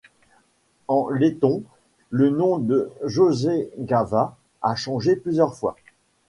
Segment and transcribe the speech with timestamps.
[0.87, 1.61] En letton,
[2.09, 5.75] le nom de Jaunjelgava a changé plusieurs fois.